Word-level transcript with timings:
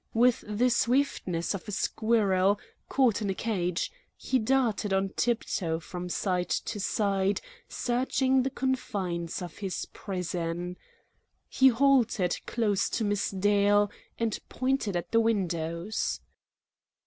With 0.15 0.43
the 0.47 0.71
swiftness 0.71 1.53
of 1.53 1.67
a 1.67 1.71
squirrel 1.71 2.59
caught 2.89 3.21
in 3.21 3.29
a 3.29 3.35
cage, 3.35 3.91
he 4.17 4.39
darted 4.39 4.91
on 4.93 5.09
tiptoe 5.09 5.79
from 5.79 6.09
side 6.09 6.49
to 6.49 6.79
side 6.79 7.39
searching 7.69 8.41
the 8.41 8.49
confines 8.49 9.43
of 9.43 9.59
his 9.59 9.85
prison. 9.93 10.75
He 11.47 11.67
halted 11.67 12.39
close 12.47 12.89
to 12.89 13.03
Miss 13.05 13.29
Dale 13.29 13.91
and 14.17 14.39
pointed 14.49 14.95
at 14.95 15.11
the 15.11 15.19
windows. 15.19 16.19